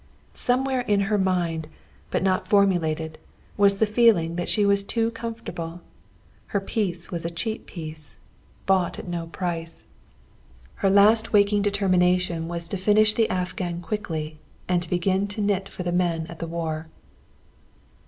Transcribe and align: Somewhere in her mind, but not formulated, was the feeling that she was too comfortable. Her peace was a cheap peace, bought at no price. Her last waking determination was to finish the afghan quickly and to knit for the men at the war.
Somewhere 0.33 0.81
in 0.81 1.01
her 1.11 1.17
mind, 1.19 1.67
but 2.09 2.23
not 2.23 2.47
formulated, 2.47 3.19
was 3.55 3.77
the 3.77 3.85
feeling 3.85 4.35
that 4.35 4.49
she 4.49 4.65
was 4.65 4.81
too 4.83 5.11
comfortable. 5.11 5.81
Her 6.47 6.59
peace 6.59 7.11
was 7.11 7.23
a 7.23 7.29
cheap 7.29 7.67
peace, 7.67 8.17
bought 8.65 8.97
at 8.97 9.07
no 9.07 9.27
price. 9.27 9.85
Her 10.77 10.89
last 10.89 11.33
waking 11.33 11.61
determination 11.61 12.47
was 12.47 12.67
to 12.69 12.77
finish 12.77 13.13
the 13.13 13.29
afghan 13.29 13.79
quickly 13.79 14.39
and 14.67 14.81
to 14.81 15.27
knit 15.39 15.69
for 15.69 15.83
the 15.83 15.91
men 15.91 16.25
at 16.25 16.39
the 16.39 16.47
war. 16.47 16.87